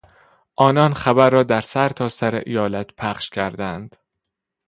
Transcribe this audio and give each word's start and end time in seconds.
آنان 0.55 0.93
خبر 0.93 1.29
را 1.29 1.43
در 1.43 1.61
سرتاسر 1.61 2.35
ایالت 2.45 2.93
پخش 2.97 3.29
کردند. 3.29 3.95